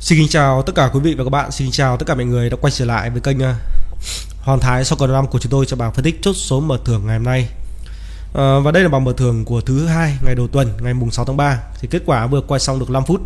[0.00, 2.24] Xin kính chào tất cả quý vị và các bạn, xin chào tất cả mọi
[2.24, 3.54] người đã quay trở lại với kênh hoàn
[4.40, 6.78] Hoàng Thái sau còn năm của chúng tôi cho bảng phân tích chốt số mở
[6.84, 7.48] thưởng ngày hôm nay.
[8.34, 11.10] À, và đây là bảng mở thưởng của thứ hai ngày đầu tuần, ngày mùng
[11.10, 11.58] 6 tháng 3.
[11.80, 13.20] Thì kết quả vừa quay xong được 5 phút.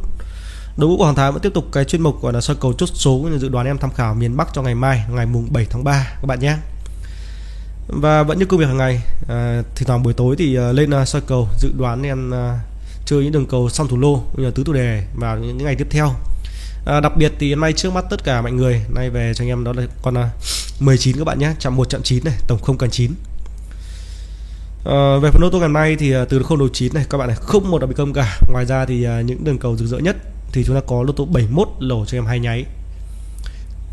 [0.77, 2.73] Đội ngũ của Hoàng Thái vẫn tiếp tục cái chuyên mục gọi là soi cầu
[2.73, 5.67] chốt số dự đoán em tham khảo miền Bắc cho ngày mai, ngày mùng 7
[5.71, 6.57] tháng 3 các bạn nhé.
[7.89, 10.91] Và vẫn như công việc hàng ngày, à, thì toàn buổi tối thì à, lên
[10.91, 12.61] à, soi cầu dự đoán em à,
[13.07, 15.77] chơi những đường cầu song thủ lô như là tứ thủ đề vào những ngày
[15.77, 16.15] tiếp theo
[16.85, 19.45] à, đặc biệt thì hôm nay trước mắt tất cả mọi người nay về cho
[19.45, 20.31] anh em đó là con à,
[20.81, 23.11] 19 các bạn nhé chạm một chạm 9 này tổng không cần 9
[24.85, 27.05] à, ờ, về phần ô tô ngày nay thì à, từ không đầu 9 này
[27.11, 28.39] các bạn này không một đặc biệt công cả.
[28.53, 30.17] Ngoài ra thì à, những đường cầu rực rỡ nhất
[30.53, 32.65] thì chúng ta có lô tô 71 lổ cho em hai nháy.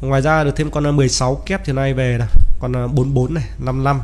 [0.02, 2.28] Ngoài ra được thêm con 16 kép thì nay về là
[2.60, 4.02] con 44 này 55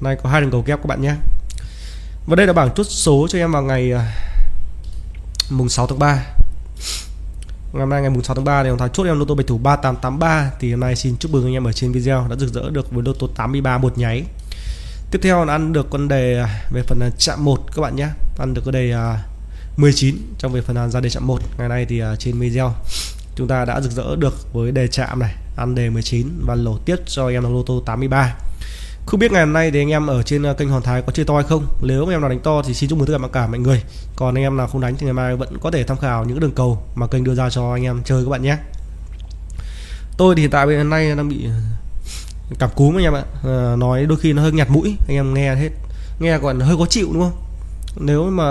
[0.00, 1.14] nay có hai đường cầu kép các bạn nhé.
[2.26, 3.92] Và đây là bảng chốt số cho em vào ngày
[5.50, 6.39] mùng 6 tháng 3
[7.72, 9.58] hôm nay ngày 6 tháng 3 thì ông Thái chốt em lô tô bạch thủ
[9.58, 12.70] 3883 thì hôm nay xin chúc mừng anh em ở trên video đã rực rỡ
[12.70, 14.24] được với lô tô 83 một nháy.
[15.10, 17.96] Tiếp theo là ăn được con đề à, về phần à, chạm 1 các bạn
[17.96, 18.08] nhé.
[18.38, 19.22] Ăn được con đề à,
[19.76, 21.38] 19 trong về phần ra đề chạm 1.
[21.58, 22.74] Ngày nay thì trên video
[23.34, 26.78] chúng ta đã rực rỡ được với đề chạm này, ăn đề 19 và lỗ
[26.78, 28.36] tiếp cho em loto lô tô 83.
[29.06, 31.12] Không biết ngày hôm nay thì anh em ở trên ờ, kênh Hoàng Thái có
[31.12, 31.66] chơi to hay không?
[31.82, 33.58] Nếu anh em nào đánh to thì xin chúc mừng tất cả mọi cả mọi
[33.58, 33.82] người.
[34.16, 36.40] Còn anh em nào không đánh thì ngày mai vẫn có thể tham khảo những
[36.40, 38.56] đường cầu mà kênh đưa ra cho anh em chơi các bạn nhé.
[40.16, 41.52] Tôi thì hiện tại bên nay đang bị ờ,
[42.58, 43.22] cảm cúm anh em ạ.
[43.44, 45.70] À, Nói đôi khi nó hơi nhạt mũi anh em nghe hết
[46.20, 47.42] Nghe còn hơi khó chịu đúng không?
[47.96, 48.44] Nếu mà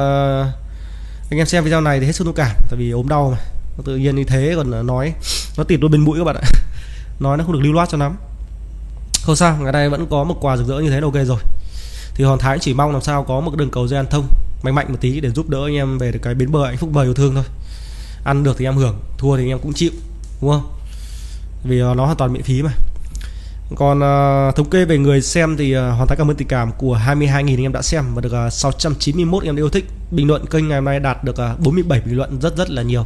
[1.31, 3.37] anh em xem video này thì hết sức thông cảm Tại vì ốm đau mà.
[3.85, 5.13] Tự nhiên như thế còn nói
[5.57, 6.49] Nó tịt đôi bên mũi các bạn ạ.
[7.19, 8.15] Nói nó không được lưu loát cho lắm
[9.23, 11.39] không sao ngày nay vẫn có một quà rực rỡ như thế là ok rồi.
[12.15, 14.27] Thì hòn thái chỉ mong làm sao có một đường cầu dây ăn thông
[14.63, 16.77] mạnh mạnh một tí để giúp đỡ anh em về được cái bến bờ hạnh
[16.77, 17.43] phúc bờ yêu thương thôi.
[18.23, 19.91] Ăn được thì em hưởng thua thì anh em cũng chịu
[20.41, 20.69] đúng không?
[21.63, 22.71] Vì à, nó hoàn toàn miễn phí mà.
[23.75, 26.47] Còn uh, thống kê về người xem thì à, uh, hoàn thái cảm ơn tình
[26.47, 29.85] cảm của 22.000 anh em đã xem và được uh, 691 em yêu thích.
[30.11, 32.81] Bình luận kênh ngày hôm nay đạt được uh, 47 bình luận rất rất là
[32.81, 33.03] nhiều.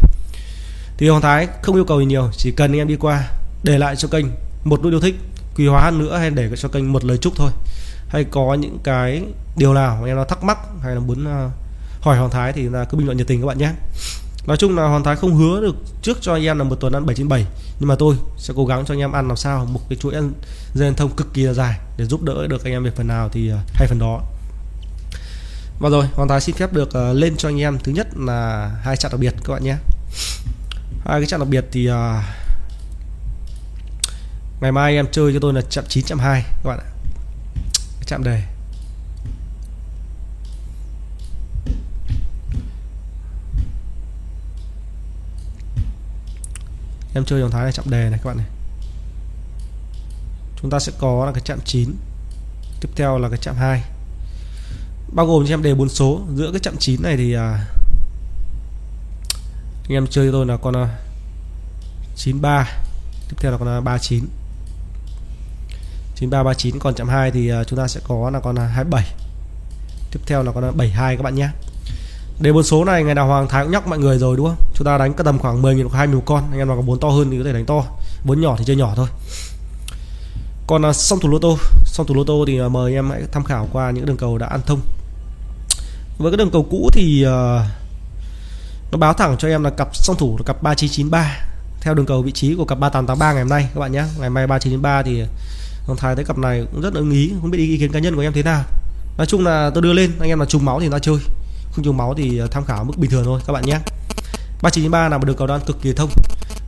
[0.97, 3.29] Thì hoàng thái không yêu cầu gì nhiều chỉ cần anh em đi qua
[3.63, 4.25] để lại cho kênh
[4.63, 5.15] một nút yêu thích
[5.55, 7.51] quy hóa hơn nữa hay để cho kênh một lời chúc thôi.
[8.07, 9.23] Hay có những cái
[9.57, 11.51] điều nào mà em nó thắc mắc hay là muốn uh,
[12.01, 13.71] hỏi Hoàng Thái thì là cứ bình luận nhiệt tình các bạn nhé.
[14.47, 16.93] Nói chung là Hoàng Thái không hứa được trước cho anh em là một tuần
[16.93, 17.45] ăn 797
[17.79, 20.13] Nhưng mà tôi sẽ cố gắng cho anh em ăn làm sao một cái chuỗi
[20.13, 20.33] ăn
[20.73, 23.29] dây thông cực kỳ là dài Để giúp đỡ được anh em về phần nào
[23.29, 24.21] thì uh, hay phần đó.
[25.79, 28.71] Và rồi Hoàng Thái xin phép được uh, lên cho anh em Thứ nhất là
[28.83, 29.75] hai chặng đặc biệt các bạn nhé.
[31.05, 31.95] Hai cái chặng đặc biệt thì uh,
[34.63, 36.89] ngày mai em chơi cho tôi là chạm 9 chạm 2 các bạn ạ.
[38.05, 38.43] Chạm đề.
[47.13, 48.45] Em chơi dòng thái này chạm đề này các bạn này.
[50.61, 51.95] Chúng ta sẽ có là cái chạm 9
[52.81, 53.83] tiếp theo là cái chạm 2
[55.13, 56.21] bao gồm cho em đề bốn số.
[56.35, 57.65] Giữa cái chạm 9 này thì à,
[59.83, 60.99] anh em chơi cho tôi là con à,
[62.15, 62.67] 93
[63.29, 64.25] tiếp theo là con à, 39
[66.31, 69.03] 9339 còn chạm 2 thì ờ, chúng ta sẽ có là con 27
[70.11, 71.49] tiếp theo là con 72 các bạn nhé.
[72.39, 74.57] Để bốn số này ngày nào Hoàng Thái cũng nhắc mọi người rồi đúng không?
[74.75, 76.43] Chúng ta đánh cái tầm khoảng 10.000 hoặc 20 con.
[76.51, 77.83] Anh em nào có vốn to hơn thì có thể đánh to.
[78.23, 79.07] Vốn nhỏ thì chơi nhỏ thôi.
[80.67, 81.57] Còn uh, song thủ lô tô.
[81.85, 84.37] Song thủ lô tô thì ờ, mời em hãy tham khảo qua những đường cầu
[84.37, 84.79] đã ăn thông.
[86.17, 87.25] Với cái đường cầu cũ thì
[88.91, 91.39] nó báo thẳng cho em là cặp song thủ là cặp 3993
[91.81, 94.03] theo đường cầu vị trí của cặp 3883 ngày hôm nay các bạn nhé.
[94.19, 95.23] Ngày mai 3993 thì
[95.87, 98.15] còn Thái thấy cặp này cũng rất ưng ý không biết ý kiến cá nhân
[98.15, 98.63] của em thế nào.
[99.17, 101.17] Nói chung là tôi đưa lên anh em là trùng máu thì ta chơi.
[101.71, 103.79] Không trùng máu thì à, tham khảo mức bình thường thôi các bạn nhé.
[104.61, 106.09] 3993 là một đường cầu đoan cực kỳ thông.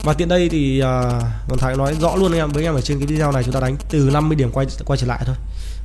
[0.04, 2.74] Và tiện đây thì à, uh, Hoàng Thái nói rõ luôn anh em với em
[2.74, 5.24] ở trên cái video này chúng ta đánh từ 50 điểm quay quay trở lại
[5.26, 5.36] thôi.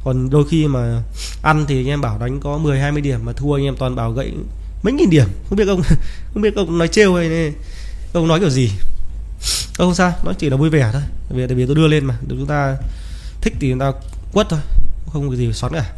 [0.05, 1.03] Còn đôi khi mà
[1.43, 3.97] ăn thì anh em bảo đánh có 10 20 điểm mà thua anh em toàn
[3.97, 4.33] bảo gãy
[4.83, 5.29] mấy nghìn điểm.
[5.49, 5.83] Không biết ông
[6.35, 7.53] không biết ông nói trêu hay
[8.13, 8.71] ông nói kiểu gì.
[9.75, 11.03] Không sao nó chỉ là vui vẻ thôi.
[11.31, 12.77] Vì tại vì tôi đưa lên mà chúng ta
[13.41, 13.93] thích thì chúng ta
[14.33, 14.61] quất thôi
[15.13, 15.93] không có gì xoắn cả.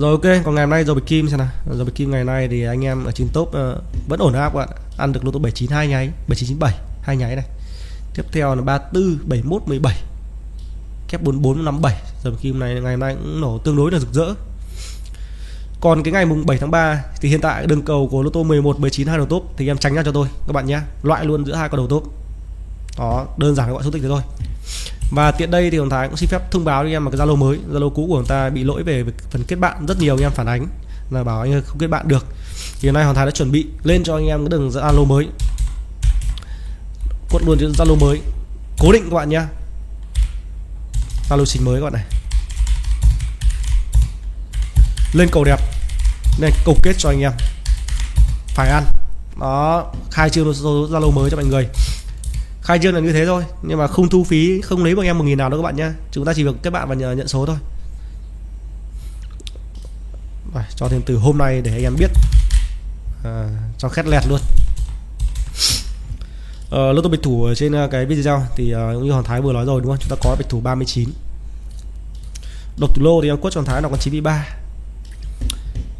[0.00, 1.48] Rồi ok còn ngày hôm nay rồi bạch kim xem nào.
[1.70, 3.54] Rồi bạch kim ngày nay thì anh em ở trên top uh,
[4.08, 4.68] vẫn ổn áp các bạn.
[4.96, 7.44] Ăn được lô tô 792 nháy 7997 hai nháy này.
[8.14, 9.94] Tiếp theo là 34 71 17
[11.08, 14.12] kép 44 57 rồi bạch kim này ngày nay cũng nổ tương đối là rực
[14.12, 14.34] rỡ.
[15.80, 18.42] Còn cái ngày mùng 7 tháng 3 thì hiện tại đường cầu của lô tô
[18.42, 20.80] 11 19 hai đầu top thì em tránh ra cho tôi các bạn nhé.
[21.02, 22.04] Loại luôn giữa hai con đầu top.
[22.98, 24.22] Đó đơn giản gọi số tích thế thôi
[25.12, 27.26] và tiện đây thì Hồng Thái cũng xin phép thông báo cho em một cái
[27.26, 27.58] Zalo mới.
[27.72, 30.32] Zalo cũ của chúng ta bị lỗi về phần kết bạn rất nhiều, anh em
[30.32, 30.66] phản ánh
[31.10, 32.26] là bảo anh ơi không kết bạn được.
[32.80, 35.04] Thì hôm nay Hoàng Thái đã chuẩn bị lên cho anh em cái đường Zalo
[35.04, 35.26] mới.
[37.30, 38.20] Quất luôn chữ Zalo mới.
[38.78, 39.42] Cố định các bạn nhé
[41.28, 42.04] Zalo xin mới các bạn này.
[45.12, 45.60] Lên cầu đẹp.
[46.40, 47.32] Này cầu kết cho anh em.
[48.46, 48.84] Phải ăn.
[49.40, 51.68] Đó, khai trương Zalo mới cho mọi người
[52.62, 55.18] khai trương là như thế thôi nhưng mà không thu phí không lấy bằng em
[55.18, 57.12] một nghìn nào đâu các bạn nhé chúng ta chỉ việc kết bạn và nhờ
[57.12, 57.56] nhận số thôi.
[60.54, 62.10] Rồi, cho thêm từ hôm nay để anh em biết.
[63.24, 63.48] À,
[63.78, 64.40] cho khét lẹt luôn.
[66.70, 69.40] À, lô tô bạch thủ ở trên ờ, cái video thì uh, như hoàng thái
[69.40, 69.98] vừa nói rồi đúng không?
[70.00, 71.08] Chúng ta có bạch thủ 39
[72.78, 74.46] độc thủ lô thì em quất hoàng thái là còn 93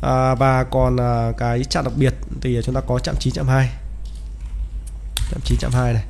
[0.03, 3.49] à, và còn à, cái chạm đặc biệt thì chúng ta có chạm 9 chạm
[3.49, 3.71] 2
[5.31, 6.05] chạm 9 chạm 2 này.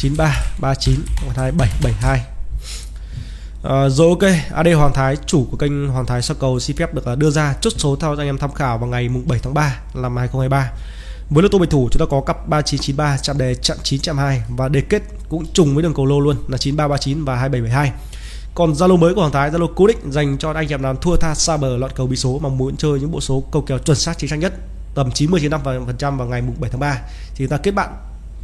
[0.00, 2.24] 93 39 Hoàng Thái 772
[3.62, 4.32] à, Rồi ok.
[4.54, 7.30] AD Hoàng Thái chủ của kênh Hoàng Thái Sóc Cầu xin phép được ờ, đưa
[7.30, 10.16] ra chốt số theo anh em tham khảo vào ngày mùng 7 tháng 3 năm
[10.16, 10.72] 2023
[11.30, 14.18] với lô tô bạch thủ chúng ta có cặp 3993 chạm đề chạm 9 chạm
[14.18, 17.92] 2 và đề kết cũng trùng với đường cầu lô luôn là 9339 và 2772
[18.54, 21.16] còn Zalo mới của Hoàng Thái Zalo cố định dành cho anh em làm thua
[21.16, 23.78] tha xa bờ lọt cầu bí số mà muốn chơi những bộ số cầu kèo
[23.78, 24.52] chuẩn xác chính xác nhất
[24.94, 26.98] tầm 90 95% vào ngày mùng 7 tháng 3
[27.34, 27.90] thì chúng ta kết bạn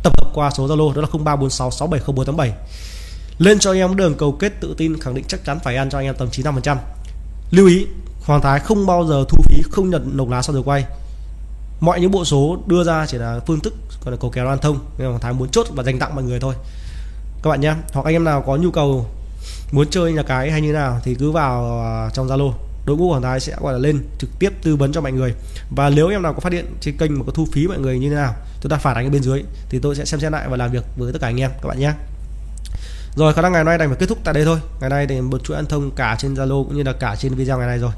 [0.03, 2.51] tập hợp qua số Zalo đó là 0346670487
[3.39, 5.91] lên cho anh em đường cầu kết tự tin, khẳng định chắc chắn phải ăn
[5.91, 6.77] cho anh em tầm 95%
[7.51, 7.87] lưu ý,
[8.25, 10.85] Hoàng Thái không bao giờ thu phí, không nhận nộp lá sau giờ quay.
[11.81, 14.59] Mọi những bộ số đưa ra chỉ là phương thức còn là cầu kèo an
[14.59, 14.79] thông.
[14.99, 16.55] Nên Hoàng Thái muốn chốt và dành tặng mọi người thôi.
[17.43, 19.07] Các bạn nhé, hoặc anh em nào có nhu cầu
[19.73, 22.53] muốn chơi nhà cái hay như nào thì cứ vào à, trong Zalo
[22.85, 25.35] đội ngũ quảng Thái sẽ, gọi là, lên trực tiếp tư vấn cho mọi người.
[25.71, 27.99] Và nếu em nào có phát hiện trên kênh mà có thu phí mọi người
[27.99, 30.33] như thế nào, chúng ta phản ánh ở bên dưới thì tôi sẽ xem xét
[30.33, 31.93] lại và làm việc với tất cả anh em, các bạn nhé.
[33.17, 34.59] Rồi, khả năng ngày hôm nay đành phải kết thúc tại đây thôi.
[34.81, 37.35] Ngày nay thì một chuỗi ăn thông cả trên Zalo cũng như là cả trên
[37.35, 37.93] video ngày nay rồi.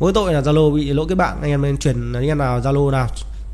[0.00, 2.60] Mỗi tội là Zalo bị lỗi kết bạn, anh em nên chuyển anh em nào
[2.60, 3.08] Zalo nào.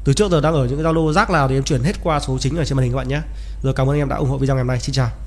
[0.04, 2.20] Từ trước giờ đang ở những cái Zalo rác nào thì em chuyển hết qua
[2.20, 3.20] số chính ở trên màn hình các bạn nhé.
[3.62, 4.80] Rồi, cảm ơn anh em đã ủng hộ video ngày hôm nay.
[4.80, 5.25] Xin chào.